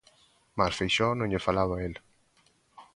Mais 0.57 0.77
Feixóo 0.79 1.13
non 1.17 1.29
lle 1.31 1.45
falaba 1.47 1.73
a 1.77 1.81
el. 1.87 1.95